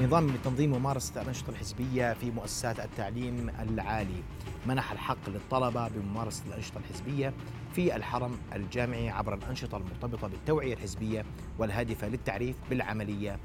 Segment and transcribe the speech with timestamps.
[0.00, 4.22] نظام لتنظيم ممارسة الأنشطة الحزبية في مؤسسات التعليم العالي.
[4.66, 7.32] منح الحق للطلبة بممارسة الأنشطة الحزبية
[7.72, 11.24] في الحرم الجامعي عبر الأنشطة المرتبطة بالتوعية الحزبية
[11.58, 13.38] والهادفة للتعريف بالعملية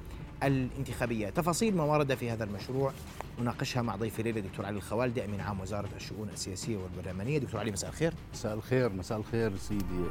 [0.43, 1.29] الانتخابية.
[1.29, 2.91] تفاصيل ما ورد في هذا المشروع
[3.39, 7.37] نناقشها مع ضيفي الليلة دكتور علي الخوالدي أمين عام وزارة الشؤون السياسية والبرلمانية.
[7.37, 8.13] دكتور علي مساء الخير.
[8.33, 10.03] مساء الخير مساء الخير سيدي.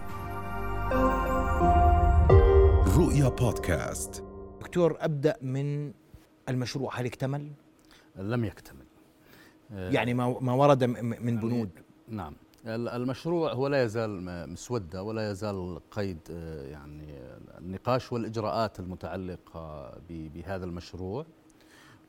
[2.97, 4.25] رؤيا بودكاست.
[4.61, 5.93] دكتور أبدأ من
[6.49, 7.51] المشروع هل اكتمل؟
[8.17, 8.85] لم يكتمل.
[9.71, 11.71] يعني ما ما ورد من بنود.
[12.09, 12.35] نعم.
[12.67, 16.19] المشروع هو لا يزال مسودة ولا يزال قيد
[16.71, 17.15] يعني
[17.59, 21.27] النقاش والإجراءات المتعلقة بهذا المشروع.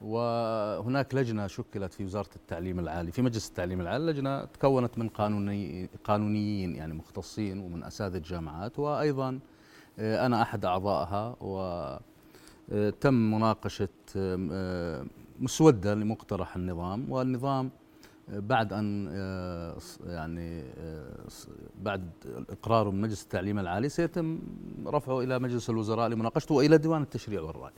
[0.01, 5.89] وهناك لجنة شكلت في وزارة التعليم العالي في مجلس التعليم العالي لجنة تكونت من قانوني
[6.03, 9.39] قانونيين يعني مختصين ومن أساتذة جامعات وأيضا
[9.99, 11.35] أنا أحد أعضائها
[12.69, 13.89] وتم مناقشة
[15.39, 17.69] مسودة لمقترح النظام والنظام
[18.29, 21.27] بعد آه، يعني آه،
[21.81, 22.09] بعد
[22.49, 24.39] إقراره من مجلس التعليم العالي سيتم
[24.85, 27.73] رفعه إلى مجلس الوزراء لمناقشته وإلى ديوان التشريع والرأي.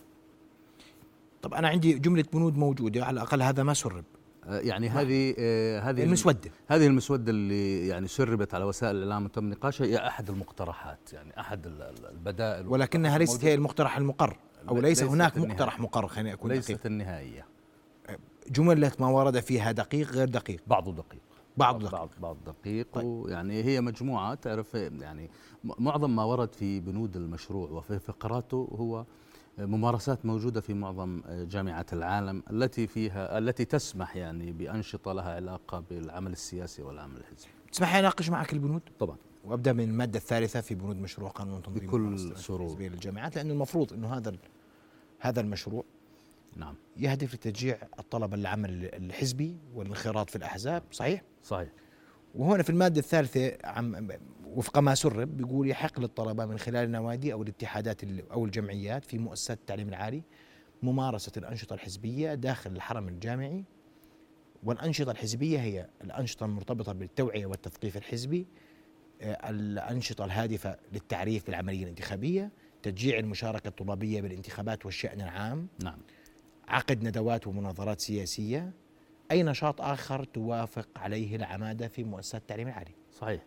[1.42, 4.06] طب أنا عندي جملة بنود موجودة على الأقل هذا ما سرب.
[4.46, 5.36] آه، يعني هذه
[5.90, 11.14] هذه المسودة هذه المسودة اللي يعني سربت على وسائل الإعلام وتم نقاشها هي أحد المقترحات
[11.14, 11.68] يعني أحد
[12.12, 14.38] البدائل ولكنها ليست هي المقترح المقر
[14.70, 16.86] أو ليس هناك مقترح مقر خليني أكون ليست دقيق.
[16.86, 17.46] النهائيه
[18.50, 21.22] جملة ما ورد فيها دقيق غير دقيق بعضه دقيق
[21.58, 23.06] بعض دقيق بعض, بعض دقيق طيب.
[23.06, 25.30] ويعني هي مجموعة تعرف يعني
[25.64, 29.06] معظم ما ورد في بنود المشروع وفي فقراته هو
[29.58, 36.32] ممارسات موجودة في معظم جامعات العالم التي فيها التي تسمح يعني بأنشطة لها علاقة بالعمل
[36.32, 37.50] السياسي والعمل الحزبي.
[37.72, 39.18] تسمح لي أناقش معك البنود؟ طبعا.
[39.46, 44.18] وأبدأ من المادة الثالثة في بنود مشروع قانون تنظيم بكل شروط للجامعات لأنه المفروض إنه
[44.18, 44.30] هذا
[45.20, 45.84] هذا المشروع
[46.56, 46.76] نعم.
[46.98, 51.70] يهدف لتشجيع الطلبة للعمل الحزبي والانخراط في الأحزاب صحيح؟ صحيح.
[52.36, 54.08] وهنا في المادة الثالثة عم
[54.46, 59.58] وفق ما سرب بيقول يحق للطلبة من خلال النوادي أو الاتحادات أو الجمعيات في مؤسسات
[59.58, 60.24] التعليم العالي
[60.84, 63.64] ممارسة الأنشطة الحزبية داخل الحرم الجامعي.
[64.64, 68.48] والأنشطة الحزبية هي الأنشطة المرتبطة بالتوعية والتثقيف الحزبي
[69.22, 72.52] آه، الأنشطة الهادفة للتعريف بالعملية الانتخابية
[72.92, 75.68] تشجيع المشاركة الطلابية بالانتخابات والشأن العام.
[75.84, 75.98] نعم.
[76.68, 78.72] عقد ندوات ومناظرات سياسية.
[79.32, 83.42] أي نشاط آخر توافق عليه العمادة في مؤسسات التعليم العالي؟ صحيح.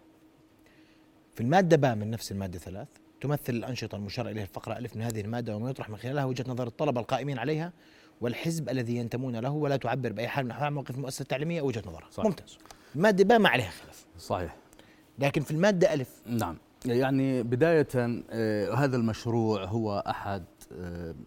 [1.34, 2.88] في المادة باء من نفس المادة ثلاث
[3.20, 6.66] تمثل الأنشطة المشار إليها الفقرة ألف من هذه المادة وما يطرح من خلالها وجهة نظر
[6.66, 7.72] الطلبة القائمين عليها
[8.20, 11.82] والحزب الذي ينتمون له ولا تعبر بأي حال من أحوال موقف المؤسسة التعليمية أو وجهة
[11.86, 12.10] نظرها.
[12.10, 12.26] صحيح.
[12.26, 12.58] ممتاز.
[12.96, 14.06] المادة باء ما عليها خلاف.
[14.18, 14.56] صحيح.
[15.18, 16.22] لكن في المادة ألف.
[16.26, 16.56] نعم.
[16.86, 20.44] يعني بداية آه هذا المشروع هو أحد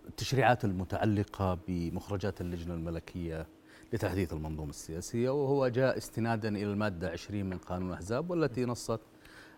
[0.08, 3.48] التشريعات المتعلقة بمخرجات اللجنة الملكية
[3.94, 9.00] لتحديث المنظومة السياسية وهو جاء استنادا إلى المادة 20 من قانون الأحزاب والتي نصت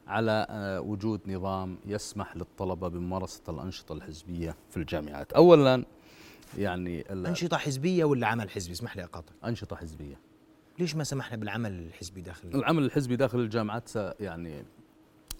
[0.07, 5.33] على آه، وجود نظام يسمح للطلبة بممارسة الأنشطة الحزبية في الجامعات.
[5.33, 5.85] أولا
[6.57, 9.33] يعني أنشطة حزبية ولا عمل حزبي؟ اسمح لي أقاطع.
[9.45, 10.19] أنشطة حزبية.
[10.79, 14.65] ليش ما سمحنا بالعمل الحزبي داخل العمل الحزبي داخل الجامعات يعني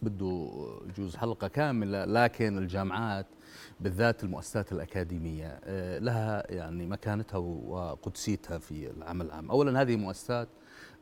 [0.03, 0.49] بده
[0.89, 3.25] يجوز حلقة كاملة لكن الجامعات
[3.79, 9.51] بالذات المؤسسات الأكاديمية آه، لها يعني مكانتها وقدسيتها في العمل العام.
[9.51, 10.47] أولا هذه مؤسسات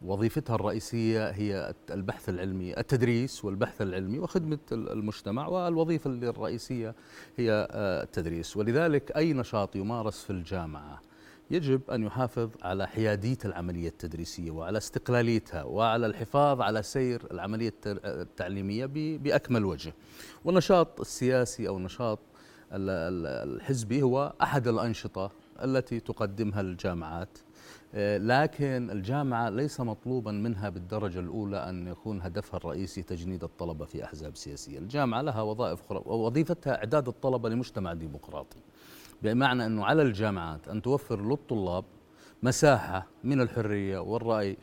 [0.01, 6.95] وظيفتها الرئيسية هي البحث العلمي التدريس والبحث العلمي وخدمة المجتمع والوظيفة الرئيسية
[7.37, 8.57] هي آه، التدريس.
[8.57, 11.01] ولذلك أي نشاط يمارس في الجامعة
[11.53, 18.85] يجب أن يحافظ على حيادية العملية التدريسية وعلى استقلاليتها وعلى الحفاظ على سير العملية التعليمية
[19.17, 19.93] بأكمل وجه.
[20.45, 22.19] والنشاط السياسي أو النشاط
[22.71, 25.31] الحزبي هو أحد الأنشطة
[25.63, 27.37] التي تقدمها الجامعات.
[28.17, 34.35] لكن الجامعة ليس مطلوبا منها بالدرجة الأولى أن يكون هدفها الرئيسي تجنيد الطلبة في أحزاب
[34.35, 34.79] سياسية.
[34.79, 38.57] الجامعة لها وظائف أخرى ووظيفتها إعداد الطلبة لمجتمع ديمقراطي.
[39.23, 41.85] بمعنى أنه على الجامعات أن توفر للطلاب
[42.43, 44.57] مساحة من الحرية والرأي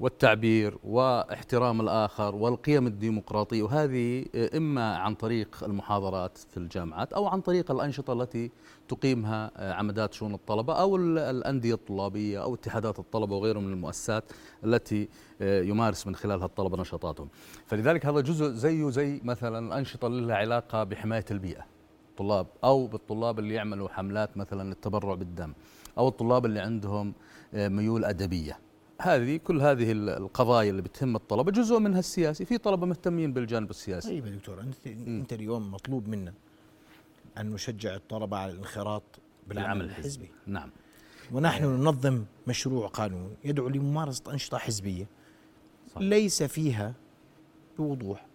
[0.00, 4.24] والتعبير واحترام الآخر والقيم الديمقراطية وهذه
[4.56, 8.50] إما عن طريق المحاضرات في الجامعات أو عن طريق الأنشطة التي
[8.88, 14.24] تقيمها عمدات شؤون الطلبة أو الأندية الطلابية أو اتحادات الطلبة وغيرها من المؤسسات
[14.64, 15.08] التي
[15.40, 17.28] يمارس من خلالها الطلبة نشاطاتهم.
[17.66, 21.73] فلذلك هذا جزء زيه زي مثلا الأنشطة اللي لها علاقة بحماية البيئة.
[22.14, 25.52] الطلاب أو بالطلاب اللي يعملوا حملات مثلا التبرع بالدم
[25.98, 27.14] أو الطلاب اللي عندهم
[27.54, 28.58] آه، ميول أدبية.
[29.00, 32.44] هذه كل هذه القضايا اللي بتهم الطلبة جزء منها السياسي.
[32.44, 34.08] في طلبة مهتمين بالجانب السياسي.
[34.08, 34.86] طيب يا دكتور أنت.
[34.86, 36.34] أنت اليوم مطلوب منا
[37.38, 39.02] أن نشجع الطلبة على الانخراط
[39.48, 40.30] بالعمل الحزبي.
[40.46, 40.70] نعم.
[41.32, 45.06] ونحن ننظم مشروع قانون يدعو لممارسة أنشطة حزبية.
[45.94, 46.00] صح.
[46.00, 46.94] ليس فيها
[47.78, 48.26] بوضوح.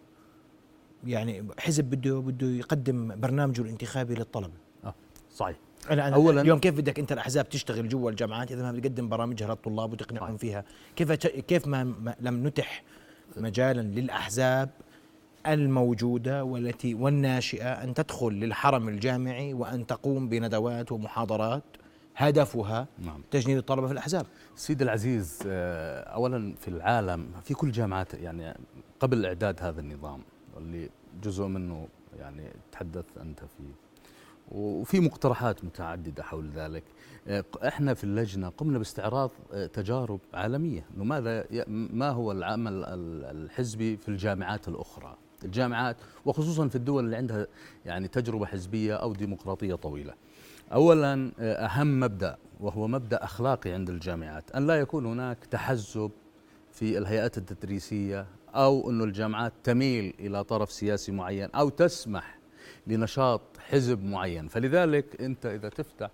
[1.08, 4.54] يعني حزب بده بده يقدم برنامجه الانتخابي للطلبه
[4.86, 4.94] آه
[5.36, 5.56] صحيح.
[5.90, 9.48] أنا أنا أولا اليوم كيف بدك أنت الأحزاب تشتغل جوا الجامعات إذا ما بتقدم برامجها
[9.48, 10.64] للطلاب وتقنعهم فيها؟
[10.96, 12.84] كيف كيف ما, ما لم نتح
[13.38, 14.70] مجالا للأحزاب
[15.48, 21.64] الموجودة والتي والناشئة أن تدخل للحرم الجامعي وأن تقوم بندوات ومحاضرات
[22.16, 23.22] هدفها نعم.
[23.32, 24.26] تجنيد الطلبة في الأحزاب.
[24.56, 28.58] سيدي العزيز آه، أولا في العالم في كل جامعات يعني
[29.00, 30.22] قبل إعداد هذا النظام
[30.60, 30.90] اللي
[31.24, 31.88] جزء منه
[32.20, 33.74] يعني تحدث أنت فيه.
[34.52, 36.84] وفي مقترحات متعددة حول ذلك.
[37.28, 40.86] آه، إحنا في اللجنة قمنا باستعراض آه، تجارب عالمية.
[40.96, 42.84] إنه ماذا ما هو العمل
[43.26, 47.48] الحزبي في الجامعات الأخرى؟ الجامعات وخصوصا في الدول اللي عندها
[47.86, 50.14] يعني تجربة حزبية أو ديمقراطية طويلة.
[50.74, 56.12] اولا آه، أهم مبدأ وهو مبدأ أخلاقي عند الجامعات أن لا يكون هناك تحزب
[56.72, 62.40] في الهيئات التدريسية أو إنه الجامعات تميل إلى طرف سياسي معين أو تسمح
[62.88, 64.48] لنشاط حزب معين.
[64.48, 66.10] فلذلك أنت إذا تفتح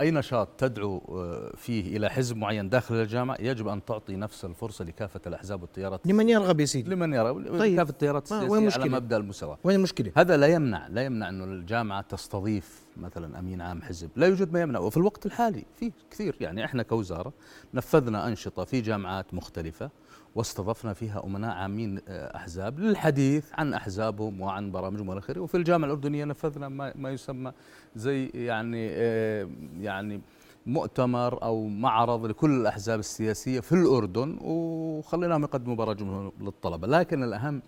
[0.00, 4.84] أي نشاط تدعو آه، فيه إلى حزب معين داخل الجامعة يجب أن تعطي نفس الفرصة
[4.84, 7.58] لكافة الأحزاب والتيارات لمن يرغب يا سيدي؟ لمن يرغب.
[7.58, 7.76] طيب.
[7.76, 9.58] كافة التيارات السياسية على مبدأ المساواة.
[9.64, 14.10] وين المشكلة؟ هذا لا يمنع لا يمنع أنه الجامعة تستضيف مثلا أمين عام حزب.
[14.16, 16.36] لا يوجد ما يمنع وفي الوقت الحالي في كثير.
[16.40, 17.32] يعني إحنا كوزارة
[17.74, 19.90] نفذنا أنشطة في جامعات مختلفة
[20.36, 25.40] واستضفنا فيها أمناء عامين آه، أحزاب للحديث عن أحزابهم وعن برامجهم والى آخره.
[25.40, 27.52] وفي الجامعة الأردنية نفذنا ما يسمى
[27.96, 29.48] زي يعني آه،
[29.80, 30.20] يعني
[30.66, 36.86] مؤتمر أو معرض لكل الأحزاب السياسية في الأردن وخليناهم يقدموا برامجهم للطلبة.
[36.86, 37.62] لكن الأهم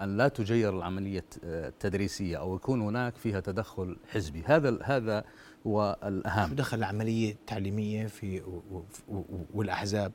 [0.00, 4.42] أن لا تجير العملية آه، التدريسية أو يكون هناك فيها تدخل حزبي.
[4.46, 5.24] هذا هذا
[5.66, 6.48] هو الأهم.
[6.48, 8.42] شو دخل العملية التعليمية في
[9.54, 10.12] والأحزاب؟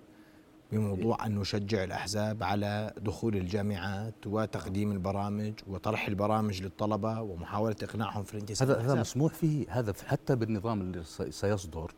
[0.74, 8.34] بموضوع أن نشجع الأحزاب على دخول الجامعات وتقديم البرامج وطرح البرامج للطلبة ومحاولة إقناعهم في
[8.34, 11.92] الانتساب هذا هذا مسموح فيه هذا حتى بالنظام اللي سيصدر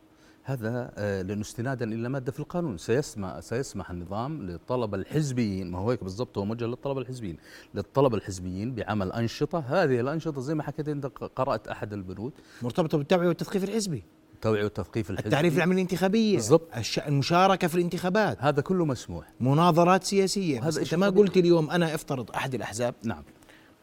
[0.44, 2.78] هذا آه، لأنه استنادا إلى مادة في القانون.
[2.78, 7.36] سيسمح سيسمح النظام للطلبة الحزبيين ما هو هيك بالضبط هو موجه للطلبة الحزبيين.
[7.74, 12.32] للطلبة الحزبيين بعمل أنشطة هذه الأنشطة زي ما حكيت أنت قرأت أحد البنود.
[12.62, 14.04] مرتبطة بالتوعيه والتثقيف الحزبي.
[14.36, 16.34] التوعيه والتثقيف الحزبي التعريف العملية الانتخابية.
[16.34, 16.68] بالضبط.
[17.06, 18.38] المشاركة في الانتخابات.
[18.40, 19.32] هذا كله مسموح.
[19.40, 20.68] مناظرات سياسية.
[20.68, 23.22] هذا أنت ما قلت اليوم أنا أفترض أحد الأحزاب نعم.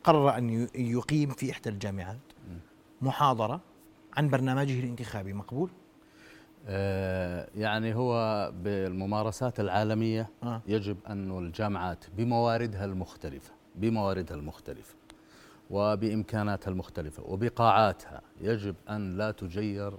[0.04, 2.18] قرر أن يقيم في إحدى الجامعات
[3.02, 3.62] محاضرة
[4.18, 5.34] عن برنامجه الانتخابي.
[5.34, 5.70] مقبول؟
[6.68, 10.62] آه يعني هو بالممارسات العالمية آه.
[10.68, 14.96] يجب أن الجامعات بمواردها المختلفة بمواردها المختلفة
[15.70, 19.94] وبإمكاناتها المختلفة وبقاعاتها يجب أن لا تجير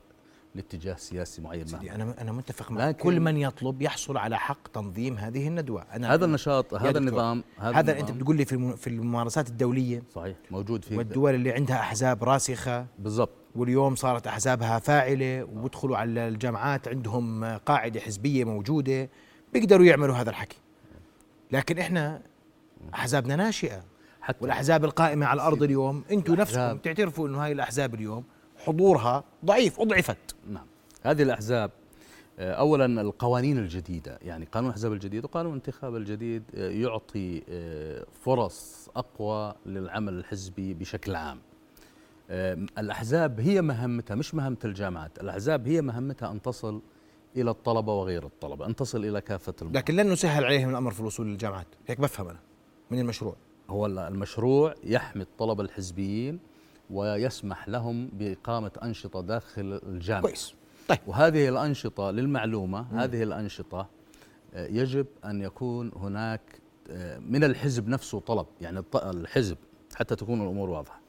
[0.55, 2.97] لاتجاه سياسي معين سيدي أنا أنا متفق معك.
[2.97, 5.83] كل من يطلب يحصل على حق تنظيم هذه الندوة.
[5.83, 10.03] أنا هذا النشاط هذا النظام هذا, هذا أنت بتقول لي في في الممارسات الدولية.
[10.15, 12.87] صحيح موجود في والدول اللي عندها أحزاب راسخة.
[12.99, 13.31] بالضبط.
[13.55, 19.11] واليوم صارت أحزابها فاعلة وبدخلوا على الجامعات عندهم قاعدة حزبية موجودة
[19.53, 20.59] بيقدروا يعملوا هذا الحكي.
[21.53, 22.23] لكن إحنا
[22.95, 23.85] أحزابنا ناشئة.
[24.21, 28.25] حتى والأحزاب القائمة على الأرض اليوم أنتم نفسكم تعترفوا إنه هاي الأحزاب اليوم.
[28.67, 30.37] حضورها ضعيف أضعفت.
[30.51, 30.67] نعم.
[31.03, 31.71] هذه الأحزاب
[32.39, 34.19] آه، اولا القوانين الجديدة.
[34.23, 41.15] يعني قانون الأحزاب الجديد وقانون الانتخاب الجديد آه، يعطي آه، فرص أقوى للعمل الحزبي بشكل
[41.15, 41.39] عام.
[42.79, 45.19] الأحزاب هي مهمتها مش مهمة الجامعات.
[45.21, 46.81] الأحزاب هي مهمتها أن تصل
[47.37, 49.81] إلى الطلبة وغير الطلبة أن تصل إلى كافة المرحلة.
[49.81, 51.67] لكن لن نسهل عليهم الأمر في الوصول للجامعات.
[51.87, 52.39] هيك بفهم أنا
[52.91, 53.37] من المشروع؟
[53.71, 56.39] هو المشروع يحمي الطلبة الحزبيين
[56.91, 60.23] ويسمح لهم بإقامة أنشطة داخل الجامعة.
[60.23, 60.55] كويس.
[60.89, 60.99] طيب.
[61.07, 62.99] وهذه الأنشطة للمعلومة مم.
[62.99, 63.89] هذه الأنشطة
[64.55, 66.41] آه، يجب أن يكون هناك
[66.91, 69.57] آه، من الحزب نفسه طلب يعني الحزب
[69.95, 71.01] حتى تكون الأمور واضحة.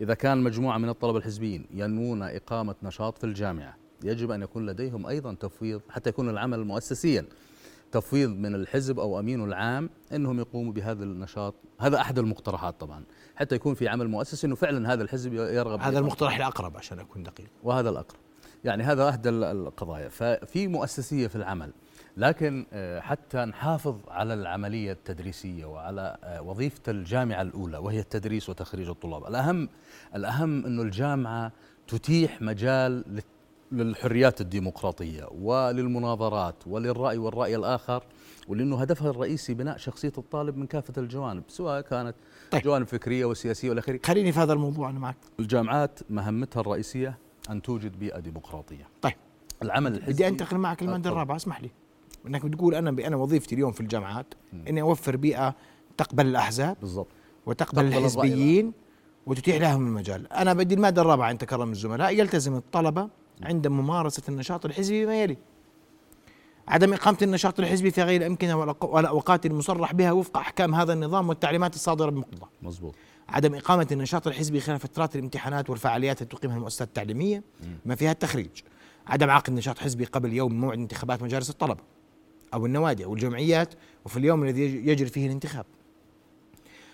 [0.00, 5.06] إذا كان مجموعة من الطلبة الحزبيين ينوون إقامة نشاط في الجامعة يجب أن يكون لديهم
[5.06, 7.24] أيضا تفويض حتى يكون العمل مؤسسيا.
[7.92, 13.04] تفويض من الحزب أو امينه العام إنهم يقوموا بهذا النشاط هذا أحد المقترحات طبعا
[13.36, 17.22] حتى يكون في عمل مؤسسي إنه فعلا هذا الحزب يرغب هذا المقترح الأقرب عشان أكون
[17.22, 17.48] دقيق.
[17.62, 18.20] وهذا الأقرب.
[18.64, 20.08] يعني هذا أحد القضايا.
[20.08, 21.72] ففي مؤسسية في العمل
[22.16, 28.88] لكن آه، حتى نحافظ على العملية التدريسية وعلى آه، وظيفة الجامعة الأولى وهي التدريس وتخريج
[28.88, 29.26] الطلاب.
[29.26, 29.68] الأهم
[30.14, 31.52] الأهم إنه الجامعة
[31.88, 33.04] تتيح مجال
[33.72, 38.02] للحريات الديمقراطية وللمناظرات وللرأي والرأي الآخر
[38.48, 42.14] ولأنه هدفها الرئيسي بناء شخصية الطالب من كافة الجوانب سواء كانت
[42.50, 42.62] طيب.
[42.62, 44.00] جوانب فكرية وسياسية والى آخره.
[44.06, 45.16] خليني في هذا الموضوع أنا معك.
[45.40, 47.18] الجامعات مهمتها الرئيسية
[47.50, 48.88] أن توجد بيئة ديمقراطية.
[49.02, 49.14] طيب.
[49.62, 51.12] العمل بدي الحزبي أنتقل معك الماده تفضل.
[51.12, 51.70] الرابعه اسمح لي.
[52.26, 54.34] إنك بتقول أنا أنا وظيفتي اليوم في الجامعات
[54.68, 55.54] إني أوفر بيئة
[55.96, 57.08] تقبل الأحزاب بالضبط.
[57.46, 58.72] وتقبل الحزبيين
[59.26, 60.32] وتتيح لهم المجال.
[60.32, 63.08] أنا بدي المادة الرابعة عند كرم الزملاء يلتزم الطلبة
[63.42, 65.36] عند ممارسة النشاط الحزبي بما يلي
[66.68, 71.74] عدم إقامة النشاط الحزبي في غير الأمكنة والأوقات المصرح بها وفق أحكام هذا النظام والتعليمات
[71.74, 72.94] الصادرة بمقتضاه مزبوط
[73.28, 77.42] عدم إقامة النشاط الحزبي خلال فترات الامتحانات والفعاليات التي تقيمها المؤسسات التعليمية
[77.84, 78.48] ما فيها التخريج
[79.06, 81.80] عدم عقد نشاط حزبي قبل يوم موعد انتخابات مجالس الطلبة
[82.54, 85.64] أو النوادي أو الجمعيات وفي اليوم الذي يج- يجري فيه الانتخاب.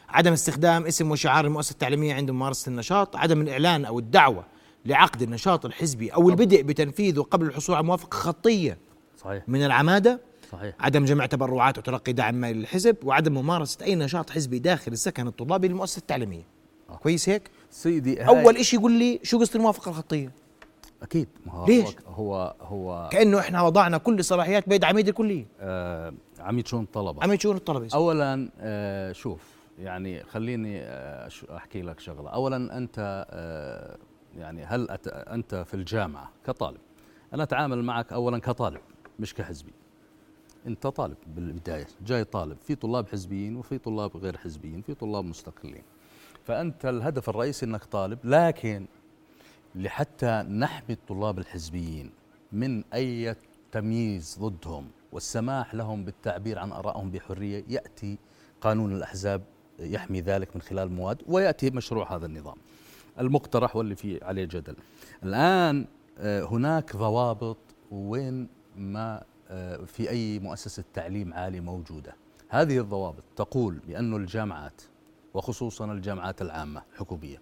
[0.09, 4.45] عدم استخدام اسم وشعار المؤسسة التعليمية عند ممارسة النشاط عدم الإعلان أو الدعوة
[4.87, 8.79] لعقد النشاط الحزبي أو البدء بتنفيذه قبل الحصول على موافقة خطية
[9.19, 9.49] صحيح.
[9.49, 10.21] من العمادة
[10.53, 10.75] صحيح.
[10.81, 15.69] عدم جمع تبرعات وتلقي دعم مالي للحزب وعدم ممارسة أي نشاط حزبي داخل السكن الطلابي
[15.69, 16.45] للمؤسسة التعليمية.
[16.91, 16.97] آه.
[16.97, 20.33] كويس هيك؟ سيدي هاي أول إشي يقول لي شو قصة الموافقة الخطية؟
[21.03, 21.29] أكيد.
[21.47, 25.47] ما هو ليش؟ هو هو كأنه إحنا وضعنا كل الصلاحيات بيد عميد الكلية.
[25.61, 27.23] آه عميد شؤون الطلبة.
[27.23, 27.89] عميد شؤون الطلبة.
[27.95, 29.41] اولا آه شوف
[29.79, 32.31] يعني خليني آه أحكي لك شغلة.
[32.31, 33.97] اولا أنت آه
[34.39, 36.79] يعني هل أت أنت في الجامعة كطالب
[37.35, 38.81] أنا أتعامل معك اولا كطالب
[39.19, 39.73] مش كحزبي.
[40.67, 45.83] أنت طالب بالبداية جاي طالب في طلاب حزبيين وفي طلاب غير حزبيين في طلاب مستقلين.
[46.45, 48.87] فأنت الهدف الرئيسي إنك طالب لكن
[49.75, 52.11] لحتى نحمي الطلاب الحزبيين
[52.53, 53.37] من أي
[53.73, 58.19] تمييز ضدهم والسماح لهم بالتعبير عن آرائهم بحرية يأتي
[58.61, 59.43] قانون الأحزاب
[59.79, 62.57] يحمي ذلك من خلال مواد ويأتي مشروع هذا النظام.
[63.21, 64.77] المقترح واللي فيه عليه جدل.
[65.23, 65.87] الآن
[66.19, 67.57] آه، هناك ضوابط
[67.91, 72.15] وين ما آه، في أي مؤسسة تعليم عالي موجودة.
[72.49, 74.83] هذه الضوابط تقول بأن الجامعات
[75.35, 77.41] وخصوصا الجامعات العامة الحكومية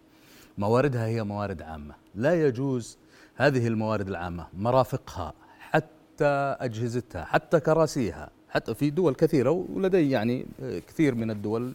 [0.58, 1.94] مواردها هي موارد عامة.
[2.14, 2.98] لا يجوز
[3.36, 10.78] هذه الموارد العامة مرافقها حتى أجهزتها حتى كراسيها حتى في دول كثيرة ولدي يعني آه،
[10.78, 11.74] كثير من الدول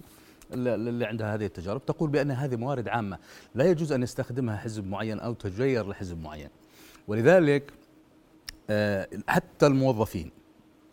[0.53, 3.17] اللي عندها هذه التجارب تقول بأن هذه موارد عامة.
[3.55, 6.49] لا يجوز أن يستخدمها حزب معين أو تجير لحزب معين.
[7.07, 7.73] ولذلك
[8.69, 10.31] آه، حتى الموظفين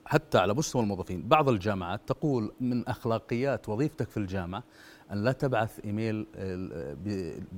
[0.06, 4.64] حتى على مستوى الموظفين بعض الجامعات تقول من أخلاقيات وظيفتك في الجامعة
[5.12, 6.96] أن لا تبعث إيميل آه،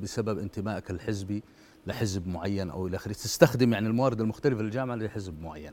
[0.02, 1.42] بسبب انتمائك الحزبي
[1.86, 3.12] لحزب معين أو إلى آخره.
[3.12, 5.72] تستخدم يعني الموارد المختلفة للجامعه لحزب معين.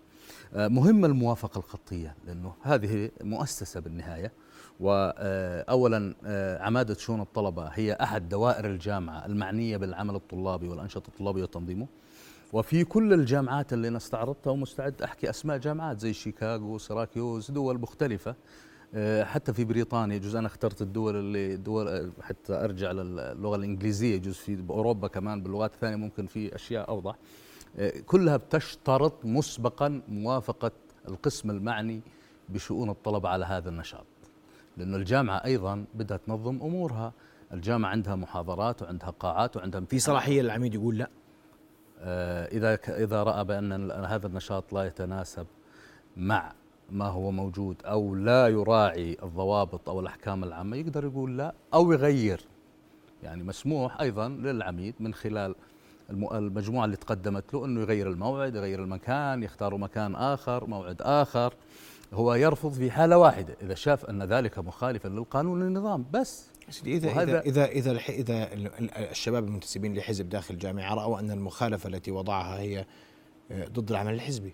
[0.53, 4.31] آه، مهم الموافقة الخطية لأنه هذه مؤسسة بالنهاية.
[4.79, 6.13] واولا
[6.61, 11.87] عمادة شؤون الطلبة هي أحد دوائر الجامعة المعنية بالعمل الطلابي والأنشطة الطلابية وتنظيمه.
[12.53, 18.35] وفي كل الجامعات اللي أنا استعرضتها ومستعد أحكي أسماء جامعات زي شيكاغو سيراكيوز دول مختلفة.
[18.95, 24.15] آه، حتى في بريطانيا يجوز أنا اخترت الدول اللي دول آه، حتى أرجع للغة الإنجليزية
[24.15, 27.15] يجوز في اوروبا كمان باللغات الثانية ممكن في أشياء أوضح.
[27.77, 30.71] آه، كلها بتشترط مسبقا موافقة
[31.07, 32.01] القسم المعني
[32.49, 34.05] بشؤون الطلبة على هذا النشاط.
[34.77, 37.13] لأنه الجامعة أيضا بدها تنظم أمورها.
[37.53, 41.09] الجامعة عندها محاضرات وعندها قاعات وعندها في صلاحية للعميد يقول لا.
[41.99, 45.45] آه، إذا رأى بأن ال- هذا النشاط لا يتناسب
[46.17, 46.53] مع
[46.91, 52.41] ما هو موجود أو لا يراعي الضوابط أو الأحكام العامة يقدر يقول لا أو يغير.
[53.23, 55.55] يعني مسموح أيضا للعميد من خلال
[56.09, 61.53] الم- المجموعة اللي تقدمت له إنه يغير الموعد يغير المكان يختار مكان آخر موعد آخر.
[62.13, 66.49] هو يرفض في حالة واحدة إذا شاف أن ذلك مخالفا للقانون والنظام بس.
[66.85, 72.59] اذا الح- إذا ال- ال- الشباب المنتسبين لحزب داخل الجامعة رأوا أن المخالفة التي وضعها
[72.59, 72.85] هي
[73.51, 74.53] آه، ضد العمل الحزبي.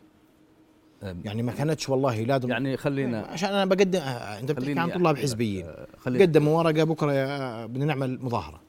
[1.03, 4.89] يعني ما كانتش والله لا ضد يعني خلينا عشان أنا بقدم آه، أنت بتحكي عن
[4.91, 5.17] طلاب.
[5.17, 5.65] حزبيين.
[5.65, 8.61] آه، قدموا ورقة بكرة يا بدنا نعمل مظاهرة.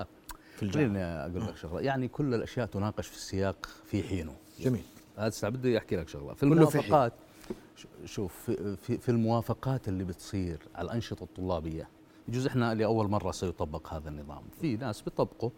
[0.00, 0.06] آه.
[0.56, 0.88] في الجامعة.
[0.88, 1.80] خليني أقول لك شغلة.
[1.80, 4.34] يعني كل الأشياء تناقش في السياق في حينه.
[4.60, 4.82] جميل.
[5.18, 6.34] هذا بدي أحكي لك شغلة.
[6.34, 7.12] في الموافقات
[8.04, 11.88] شوف في, في, في الموافقات اللي بتصير على الأنشطة الطلابية
[12.28, 14.42] يجوز إحنا لأول مرة سيطبق هذا النظام.
[14.60, 15.50] في ناس بيطبقوا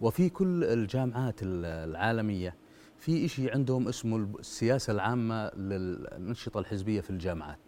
[0.00, 2.54] وفي كل الجامعات ال- العالمية
[2.98, 7.58] في شيء عندهم اسمه السياسة العامة للأنشطة الحزبية في الجامعات.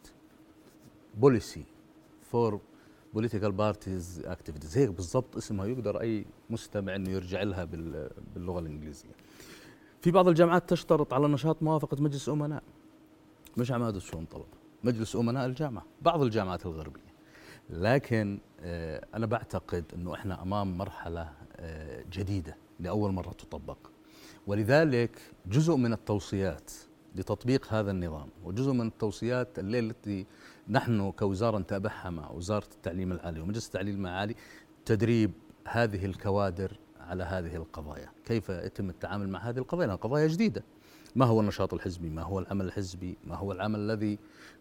[1.20, 1.64] policy
[2.22, 2.60] for
[3.14, 9.08] political parties activities هيك بالضبط اسمها يقدر أي مستمع إنه يرجع لها بال- باللغة الإنجليزية.
[10.00, 12.62] في بعض الجامعات تشترط على النشاط موافقة مجلس أمناء
[13.56, 17.10] مش عمادة شؤون طلبة مجلس أمناء الجامعة بعض الجامعات الغربية.
[17.70, 23.78] لكن آه، أنا بعتقد أنه إحنا أمام مرحلة آه، جديدة لأول مرة تطبق.
[24.46, 26.70] ولذلك جزء من التوصيات
[27.16, 30.26] لتطبيق هذا النظام وجزء من التوصيات اللي التي
[30.68, 34.34] نحن كوزارة نتابعها مع وزارة التعليم العالي ومجلس التعليم العالي
[34.84, 35.30] تدريب
[35.68, 38.10] هذه الكوادر على هذه القضايا.
[38.24, 40.64] كيف يتم التعامل مع هذه القضايا؟ لأنها قضايا جديدة.
[41.16, 44.18] ما هو النشاط الحزبي؟ ما هو العمل الحزبي؟ ما هو العمل الذي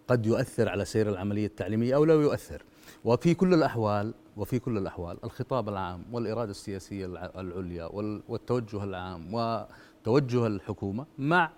[0.07, 2.63] قد يؤثر على سير العملية التعليمية أو لا يؤثر؟
[3.05, 7.05] وفي كل الأحوال وفي كل الأحوال الخطاب العام والإرادة السياسية
[7.39, 7.85] العليا
[8.27, 11.51] والتوجه العام وتوجه الحكومة مع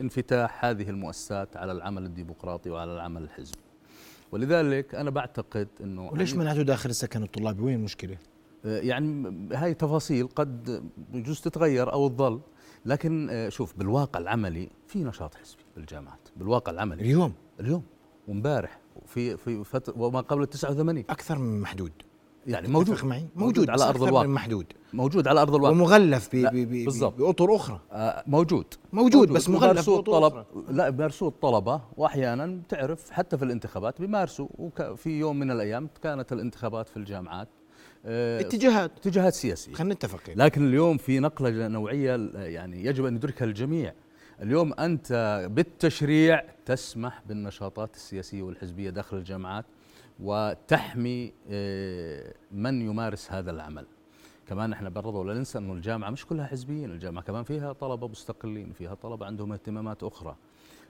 [0.00, 3.58] انفتاح هذه المؤسسات على العمل الديمقراطي وعلى العمل الحزبي.
[4.32, 8.18] ولذلك أنا بعتقد أنه وليش منعته داخل السكن الطلابي؟ وين المشكلة؟
[8.64, 12.40] يعني هاي تفاصيل قد يجوز تتغير أو تظل.
[12.86, 17.02] لكن آه، شوف بالواقع العملي في نشاط حزبي بالجامعات بالواقع العملي.
[17.02, 17.82] اليوم؟ اليوم.
[18.28, 18.80] وامبارح.
[19.02, 21.92] وفي في فترة وما قبل ال 89 أكثر من محدود.
[22.46, 23.04] يعني موجود.
[23.04, 24.26] معي؟ موجود, موجود على أرض الواقع.
[24.26, 24.66] محدود.
[24.92, 25.72] موجود على أرض الواقع.
[25.76, 26.28] ومغلف
[27.18, 27.80] بأطر أخرى.
[27.92, 28.66] آه موجود.
[28.92, 29.28] موجود, موجود.
[29.28, 30.46] بس مغلف طلب أخرى.
[30.68, 36.88] لا بيمارسوه الطلبه واحيانا بتعرف حتى في الانتخابات بيمارسوا وفي يوم من الأيام كانت الانتخابات
[36.88, 37.48] في الجامعات.
[38.04, 38.90] اتجاهات.
[38.96, 39.74] اتجاهات سياسية.
[39.74, 43.92] خلينا نتفق لكن اليوم في نقلة نوعية يعني يجب أن يدركها الجميع.
[44.42, 49.64] اليوم أنت بالتشريع تسمح بالنشاطات السياسية والحزبية داخل الجامعات
[50.20, 53.86] وتحمي آه، من يمارس هذا العمل.
[54.46, 58.72] كمان إحنا برضه ولا ننسى أنه الجامعة مش كلها حزبيين الجامعة كمان فيها طلبة مستقلين
[58.72, 60.36] فيها طلبة عندهم اهتمامات أخرى.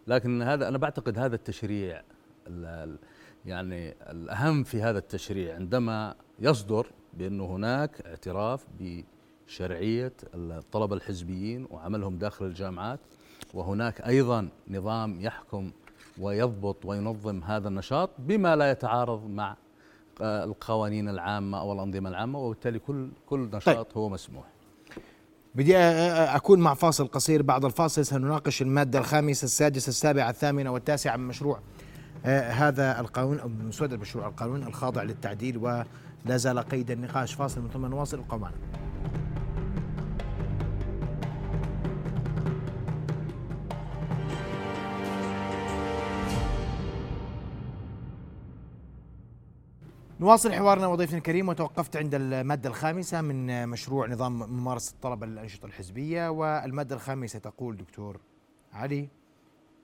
[0.07, 2.03] لكن هذا أنا بعتقد هذا التشريع
[3.47, 12.45] يعني الأهم في هذا التشريع عندما يصدر بأنه هناك اعتراف بشرعية الطلبة الحزبيين وعملهم داخل
[12.45, 13.01] الجامعات
[13.55, 15.71] وهناك أيضا نظام يحكم
[16.19, 19.57] ويضبط وينظم هذا النشاط بما لا يتعارض مع
[20.21, 23.99] القوانين العامة أو الأنظمة العامة وبالتالي كل كل نشاط طيب.
[23.99, 24.45] هو مسموح.
[25.55, 31.29] بدي أكون مع فاصل قصير بعد الفاصل سنناقش المادة الخامسة السادسة السابعة الثامنة والتاسعة من
[31.29, 31.61] مشروع
[32.25, 35.59] هذا القانون أو مسوده مشروع القانون الخاضع للتعديل
[36.27, 38.57] ولا زال قيد النقاش فاصل من ثم نواصل ابقوا معنا.
[50.21, 56.29] نواصل حوارنا وضيفنا الكريم وتوقفت عند المادة الخامسة من مشروع نظام ممارسة الطلبة للأنشطة الحزبية
[56.29, 58.21] والمادة الخامسة تقول دكتور
[58.73, 59.09] علي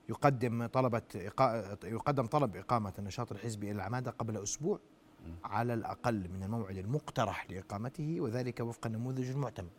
[0.09, 1.01] يقدم طلبة
[1.83, 4.79] يقدم طلب إقامة النشاط الحزبي إلى العمادة قبل أسبوع
[5.43, 9.69] على الأقل من الموعد المقترح لإقامته وذلك وفق النموذج المعتمد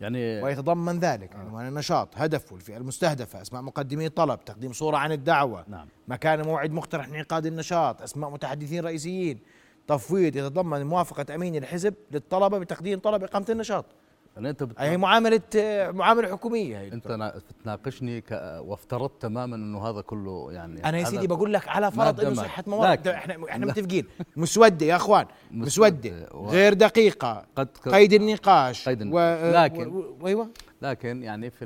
[0.00, 1.68] يعني ويتضمن ذلك عنوان آه.
[1.68, 5.88] النشاط هدفه الفئة المستهدفة أسماء مقدمي الطلب تقديم صورة عن الدعوة نعم.
[6.08, 9.40] مكان موعد مقترح لإنعقاد النشاط أسماء متحدثين رئيسيين
[9.88, 13.84] تفويض يتضمن موافقة أمين الحزب للطلبة بتقديم طلب إقامة النشاط
[14.36, 15.40] يعني أنت هي معاملة
[15.92, 18.60] معاملة حكومية هي أنت بتناقشني ك...
[18.64, 22.64] وافترضت تماما إنه هذا كله يعني أنا يا سيدي بقول لك على فرض إنه صحة
[22.66, 23.08] مواد.
[23.08, 24.06] إحنا إحنا متفقين.
[24.36, 26.48] مسودة يا أخوان مسودة و...
[26.48, 27.46] غير دقيقة.
[27.56, 28.88] قد قيد النقاش.
[28.88, 29.18] قيد و...
[29.52, 30.26] لكن و...
[30.26, 30.50] أيوه.
[30.82, 31.64] لكن يعني في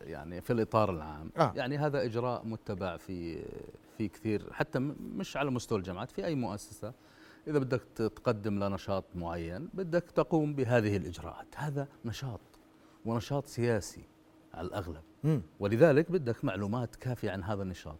[0.00, 1.52] يعني في الإطار العام آه.
[1.56, 3.38] يعني هذا إجراء متبع في
[3.98, 4.78] في كثير حتى
[5.16, 6.92] مش على مستوى الجامعات في أي مؤسسة
[7.48, 11.46] إذا بدك تقدم لنشاط معين بدك تقوم بهذه الإجراءات.
[11.56, 12.40] هذا نشاط
[13.04, 14.04] ونشاط سياسي
[14.54, 15.02] على الأغلب.
[15.24, 15.38] م.
[15.60, 17.98] ولذلك بدك معلومات كافية عن هذا النشاط.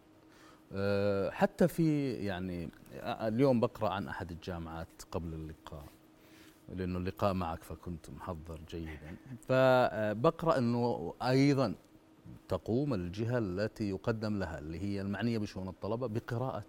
[0.72, 2.70] أه، حتى في يعني
[3.02, 5.84] اليوم بقرأ عن أحد الجامعات قبل اللقاء
[6.68, 9.16] لأنه اللقاء معك فكنت محضر جيدا.
[9.40, 11.74] فبقرأ أنه أيضا
[12.48, 16.64] تقوم الجهة التي يقدم لها اللي هي المعنية بشؤون الطلبة بقراءة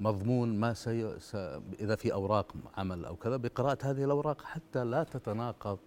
[0.00, 1.20] مضمون ما سي...
[1.20, 1.34] س...
[1.80, 5.78] إذا في أوراق عمل أو كذا بقراءة هذه الأوراق حتى لا تتناقض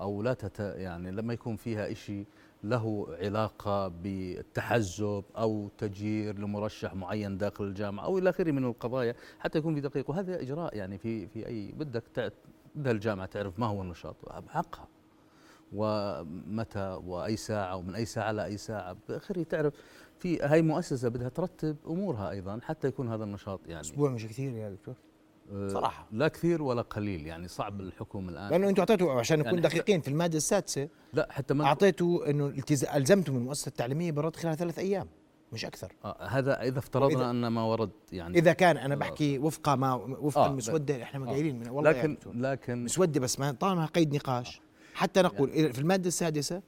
[0.00, 0.60] أو لا تت...
[0.60, 2.26] يعني لما يكون فيها شيء
[2.64, 9.58] له علاقة بالتحزب أو تجير لمرشح معين داخل الجامعة أو إلى آخره من القضايا حتى
[9.58, 10.10] يكون في دقيق.
[10.10, 12.28] وهذا إجراء يعني في في أي بدك تع...
[12.74, 14.16] بدها الجامعة تعرف ما هو النشاط.
[14.46, 14.88] بحقها
[15.72, 18.96] ومتى وأي ساعة ومن أي ساعة لاي ساعة.
[19.08, 19.74] بآخره تعرف
[20.22, 23.80] في هاي مؤسسة بدها ترتب أمورها أيضا حتى يكون هذا النشاط يعني.
[23.80, 24.94] أسبوع مش كثير يا دكتور
[25.52, 26.06] أه، صراحة.
[26.12, 28.50] لا كثير ولا قليل يعني صعب الحكم الآن.
[28.50, 32.54] لأنه أنتم أعطيتوا عشان نكون يعني دقيقين في المادة السادسة لا حتى ما أعطيتوا إنه
[32.94, 35.08] ألزمتم المؤسسة التعليمية بالرد خلال ثلاث أيام
[35.52, 35.92] مش أكثر.
[36.04, 38.38] آه هذا إذا افترضنا أن ما ورد يعني.
[38.38, 42.84] إذا كان أنا بحكي وفق ما وفق آه المسودة إحنا قايلين من والله لكن لكن
[42.84, 44.60] مسودة بس ما طالما قيد نقاش.
[44.94, 46.62] حتى نقول يعني في المادة السادسة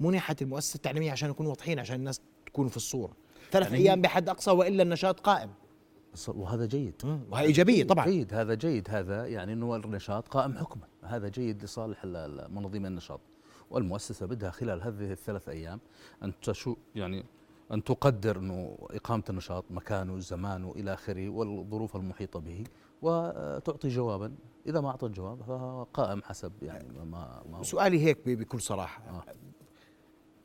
[0.00, 3.12] منحت المؤسسة التعليمية عشان نكون واضحين عشان الناس تكون في الصورة.
[3.50, 5.50] ثلاث يعني أيام بحد أقصى وإلا النشاط قائم.
[6.28, 7.02] وهذا جيد.
[7.30, 8.06] وهي إيجابية طبعا.
[8.06, 10.82] جيد هذا جيد هذا يعني إنه النشاط قائم حكما.
[11.02, 12.04] هذا جيد لصالح
[12.50, 13.20] منظمي النشاط.
[13.70, 15.80] والمؤسسة بدها خلال هذه الثلاث أيام
[16.22, 17.24] أن تشو يعني
[17.72, 22.64] أن تقدر إنه إقامة النشاط مكانه زمانه إلى آخره والظروف المحيطة به
[23.02, 24.32] وتعطي جوابا.
[24.66, 29.02] إذا ما أعطت جواب فهو قائم حسب يعني ما ما سؤالي هيك بكل صراحة.
[29.02, 29.24] آه.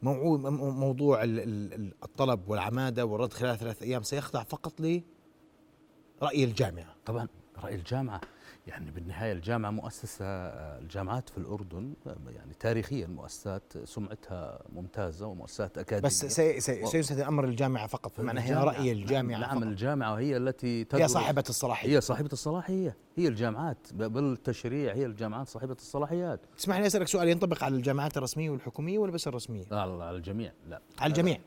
[0.04, 6.96] موضوع الطلب والعمادة والرد خلال ثلاث أيام سيخضع فقط لرأي الجامعة.
[7.06, 7.28] طبعا
[7.64, 8.22] رأي الجامعة.
[8.68, 16.08] يعني بالنهاية الجامعة مؤسسة الجامعات في الأردن يعني تاريخيا مؤسسات سمعتها ممتازة ومؤسسات أكاديمية.
[16.08, 19.64] بس سي سي سيستدعي أمر الجامعة فقط بمعنى هي رأي الجامعة نعم فقط.
[19.64, 23.94] الجامعة هي التي هي صاحبة الصلاحية هي صاحبة الصلاحية هي الجامعات.
[23.94, 26.40] بالتشريع هي الجامعات صاحبة الصلاحيات.
[26.58, 30.82] تسمح لي أسألك سؤال ينطبق على الجامعات الرسمية والحكومية ولا بس الرسمية؟ على الجميع لا.
[31.00, 31.38] على الجميع.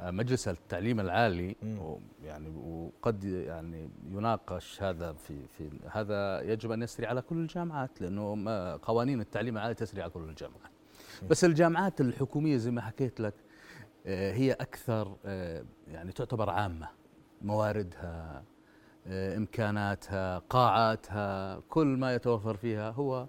[0.00, 1.56] مجلس التعليم العالي
[2.24, 8.78] يعني وقد يعني يناقش هذا في في هذا يجب أن يسري على كل الجامعات لأنه
[8.82, 10.70] قوانين التعليم العالي تسري على كل الجامعات.
[11.30, 13.34] بس الجامعات الحكومية زي ما حكيت لك
[14.06, 16.88] آه، هي أكثر آه، يعني تعتبر عامة.
[17.42, 18.44] مواردها
[19.06, 23.28] آه، إمكاناتها قاعاتها كل ما يتوفر فيها هو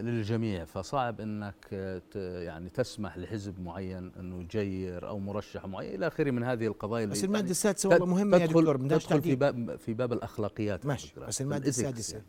[0.00, 0.64] للجميع.
[0.64, 5.94] فصعب إنك آه، يعني تسمح لحزب معين إنه يجير أو مرشح معين.
[5.94, 9.76] إلى آخره من هذه القضايا بس المادة السادسة والله مهمة يا دكتور تدخل في باب
[9.76, 12.22] في باب الأخلاقيات ماشي بس المادة السادسة.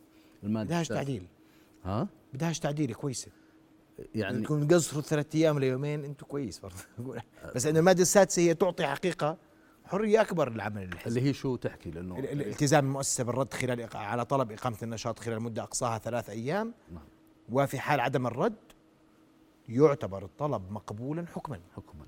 [0.43, 1.28] المادة بدهاش تعديل.
[1.84, 3.32] ها؟ بدهاش تعديل كويسة.
[4.15, 6.76] يعني يكون قصروا ثلاث أيام ليومين أنتم كويس برضه.
[7.56, 9.38] بس إن المادة السادسة هي تعطي حقيقة
[9.86, 14.52] حرية أكبر للعمل الحزب اللي هي شو تحكي لأنه الالتزام المؤسسه بالرد خلال على طلب
[14.52, 16.73] إقامة النشاط خلال مدة أقصاها ثلاث أيام.
[16.91, 17.04] نعم.
[17.51, 18.55] وفي حال عدم الرد
[19.69, 21.60] يعتبر الطلب مقبولا حكما.
[21.75, 22.05] حكما.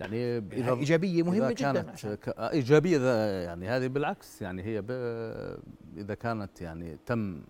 [0.00, 2.28] يعني إذا إيجابية مهمة إذا جدا ك...
[2.28, 2.98] إيجابية
[3.42, 4.78] يعني هذه بالعكس يعني هي.
[5.96, 7.42] إذا كانت يعني تم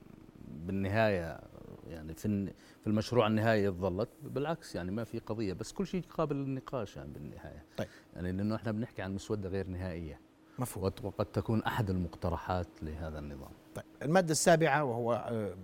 [0.49, 1.41] بالنهاية
[1.87, 6.37] يعني في في المشروع النهائي ظلت بالعكس يعني ما في قضية بس كل شيء قابل
[6.37, 7.65] للنقاش يعني بالنهاية.
[7.77, 7.89] طيب.
[8.15, 10.21] يعني لأنه إحنا بنحكي عن مسودة غير نهائية.
[10.59, 10.93] مفهوم.
[11.03, 13.53] وقد تكون أحد المقترحات لهذا النظام.
[13.75, 13.85] طيب.
[14.03, 15.55] المادة السابعة وهو آه،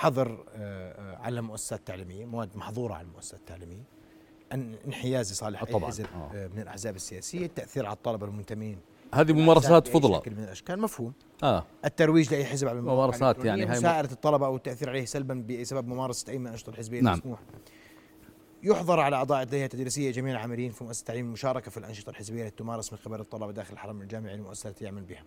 [0.00, 3.84] حظر آه، آه، على المؤسسات التعليمية مواد محظورة على المؤسسات التعليمية
[4.86, 6.50] انحياز لصالح اي حزب آه.
[6.54, 8.78] من الأحزاب السياسية التأثير على الطلبة المنتمين
[9.14, 11.66] هذه ممارسات فضلة شكل من الأشكال مفهوم آه.
[11.84, 16.32] الترويج لأي حزب على ممارسات يعني هاي مساءلة الطلبة أو التأثير عليه سلبا بسبب ممارسة
[16.32, 17.14] أي من الانشطه الحزبيه نعم.
[17.14, 17.40] المسموح
[18.62, 22.56] يحظر على أعضاء الهيئه التدريسية جميع العاملين في مؤسسة التعليم المشاركة في الأنشطة الحزبية التي
[22.56, 25.24] تمارس من قبل الطلبة داخل الحرم الجامعي المؤسسه التي يعمل بها.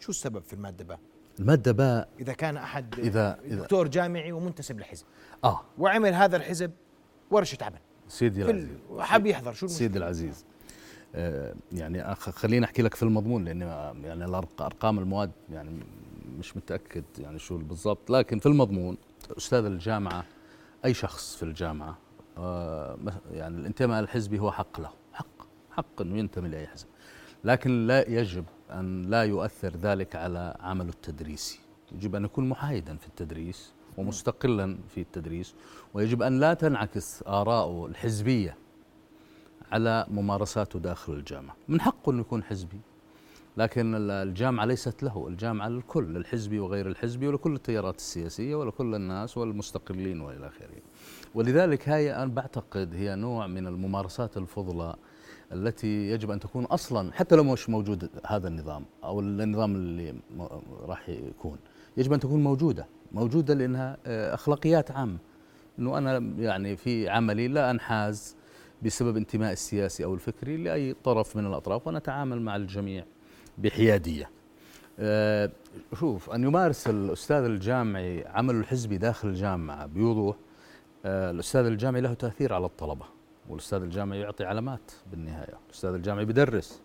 [0.00, 0.98] شو السبب في المادة ب؟
[1.40, 5.04] المادة باء إذا كان أحد إذا دكتور جامعي ومنتسب لحزب.
[5.44, 5.60] آه.
[5.78, 6.70] وعمل هذا الحزب
[7.30, 7.78] ورشة عمل.
[8.08, 8.68] سيدي العزيز.
[8.90, 10.44] وحب يحضر شو سيدي العزيز.
[11.14, 13.60] آه يعني خليني أحكي لك في المضمون لأن
[14.04, 15.80] يعني الأرقام المواد يعني
[16.38, 18.10] مش متأكد يعني شو بالضبط.
[18.10, 18.96] لكن في المضمون
[19.38, 20.24] أستاذ الجامعة
[20.84, 21.98] أي شخص في الجامعة
[22.38, 22.98] آه
[23.32, 24.90] يعني الانتماء الحزبي هو حق له.
[25.12, 25.46] حق.
[25.70, 26.86] حق أنه ينتمي لأي حزب.
[27.44, 31.60] لكن لا يجب أن لا يؤثر ذلك على عمله التدريسي
[31.92, 35.54] يجب أن يكون محايدا في التدريس ومستقلا في التدريس
[35.94, 38.56] ويجب أن لا تنعكس آراءه الحزبية
[39.72, 41.56] على ممارساته داخل الجامعة.
[41.68, 42.80] من حقه أن يكون حزبي
[43.56, 50.20] لكن الجامعة ليست له الجامعة للكل للحزبي وغير الحزبي ولكل التيارات السياسية ولكل الناس والمستقلين
[50.20, 50.82] وإلى آخره.
[51.34, 54.94] ولذلك هاي أنا بعتقد هي نوع من الممارسات الفضلى
[55.52, 60.14] التي يجب أن تكون أصلا حتى لو مش موجود هذا النظام أو النظام اللي
[60.86, 61.58] راح يكون.
[61.96, 65.18] يجب أن تكون موجودة موجودة لأنها آه، أخلاقيات عامة.
[65.78, 68.36] إنه أنا يعني في عملي لا أنحاز
[68.82, 73.04] بسبب انتمائي السياسي أو الفكري لأي طرف من الأطراف ونتعامل مع الجميع
[73.58, 74.30] بحيادية.
[74.98, 75.50] آه،
[76.00, 80.36] شوف أن يمارس الأستاذ الجامعي عمله الحزبي داخل الجامعة بوضوح
[81.04, 83.04] آه، الأستاذ الجامعي له تأثير على الطلبة.
[83.48, 85.58] والأستاذ الجامعي يعطي علامات بالنهاية.
[85.66, 86.82] الأستاذ الجامعي بدرس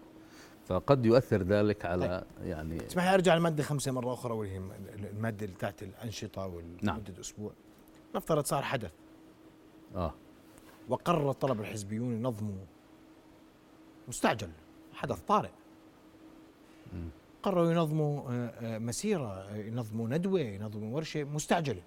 [0.67, 2.47] فقد يؤثر ذلك على طيب.
[2.47, 4.57] يعني اسمح لي أرجع للمادة خمسة مرة أخرى وهي
[4.95, 7.01] المادة اللي تحت الأنشطة والمدة نعم.
[7.19, 7.51] أسبوع.
[8.15, 8.91] نفترض صار حدث.
[9.95, 10.13] آه.
[10.89, 12.65] وقرر الطلبة الحزبيون ينظموا
[14.07, 14.49] مستعجل
[14.93, 15.49] حدث طارئ.
[17.43, 21.81] قرروا ينظموا آه، آه، مسيرة ينظموا ندوة ينظموا ورشة مستعجلة.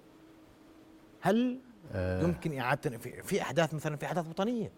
[1.21, 1.59] هل
[1.93, 2.23] آه.
[2.23, 4.71] يمكن إعادة في, في أحداث مثلا في أحداث وطنية.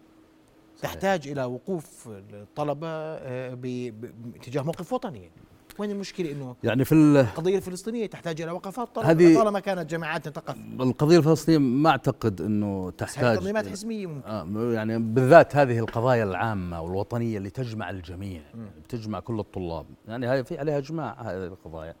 [0.76, 0.94] صحيح.
[0.94, 5.30] تحتاج إلى وقوف الطلبة آه، باتجاه موقف وطني.
[5.78, 10.56] وين المشكلة؟ إنه يعني في القضية الفلسطينية تحتاج إلى وقفات طالما طالما كانت جماعات تقف.
[10.80, 14.28] القضية الفلسطينية ما أعتقد إنه تحتاج تنظيمات حزبية ممكن.
[14.28, 18.64] آه يعني بالذات هذه القضايا العامة والوطنية اللي تجمع الجميع م.
[18.84, 19.86] بتجمع كل الطلاب.
[20.08, 21.94] يعني هاي في عليها إجماع هذه القضايا.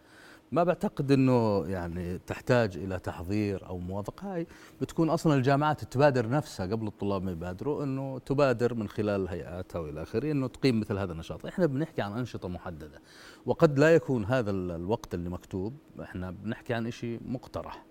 [0.52, 4.34] ما بعتقد إنه يعني تحتاج إلى تحضير أو موافقة.
[4.34, 4.46] هاي
[4.80, 10.02] بتكون أصلا الجامعات تبادر نفسها قبل الطلاب ما يبادروا إنه تبادر من خلال الهيئات وإلى
[10.02, 13.00] آخره إنه تقيم مثل هذا النشاط، إحنا بنحكي عن أنشطة محددة
[13.46, 17.84] وقد لا يكون هذا الوقت اللي مكتوب، إحنا بنحكي عن شيء مقترح.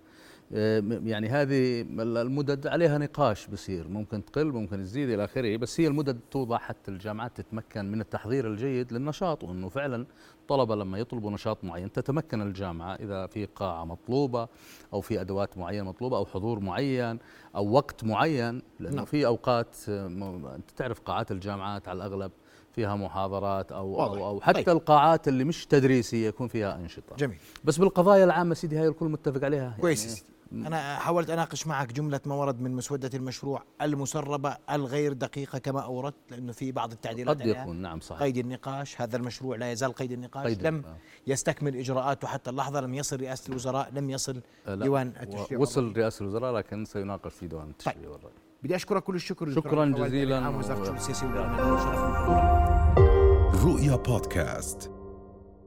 [0.54, 3.88] يعني هذه المدد عليها نقاش بصير.
[3.88, 8.46] ممكن تقل ممكن تزيد إلى آخره بس هي المدد توضع حتى الجامعات تتمكن من التحضير
[8.46, 10.06] الجيد للنشاط وإنه فعلا
[10.40, 14.48] الطلبه لما يطلبوا نشاط معين تتمكن الجامعة إذا في قاعة مطلوبة
[14.92, 17.18] أو في أدوات معينة مطلوبة أو حضور معين
[17.56, 19.04] أو وقت معين لأنه نعم.
[19.04, 22.32] في أوقات أنت تعرف قاعات الجامعات على الأغلب
[22.72, 24.76] فيها محاضرات أو أو, أو حتى طيب.
[24.76, 27.16] القاعات اللي مش تدريسية يكون فيها أنشطة.
[27.16, 27.36] جميل.
[27.64, 32.20] بس بالقضايا العامة سيدي هاي الكل متفق عليها؟ كويس يعني أنا حاولت أناقش معك جملة
[32.26, 37.46] ما ورد من مسودة المشروع المسربة الغير دقيقة كما أوردت لأنه في بعض التعديلات قد
[37.46, 38.22] يكون نعم صحيح.
[38.22, 39.00] قيد النقاش.
[39.00, 40.46] هذا المشروع لا يزال قيد النقاش.
[40.46, 40.96] قيد لم آه.
[41.26, 46.52] يستكمل إجراءاته حتى اللحظة لم يصل رئاسة الوزراء لم يصل ديوان التشريع وصل رئاسة الوزراء
[46.52, 48.10] لكن سيناقش في ديوان التشريع طيب.
[48.10, 48.32] والرأي.
[48.62, 50.48] بدي أشكرك كل الشكر شكرا جزيلا.
[50.48, 51.28] وزارة الشؤون السياسية
[53.64, 54.90] رؤيا بودكاست.